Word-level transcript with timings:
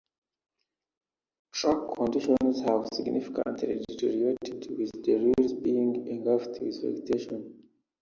Track 1.53 1.77
conditions 1.95 2.61
have 2.67 2.87
significantly 2.91 3.85
deteriorated 3.87 4.65
with 4.75 4.91
the 5.03 5.31
rails 5.37 5.53
being 5.53 6.07
engulfed 6.07 6.59
with 6.59 6.81
vegetation. 6.81 7.67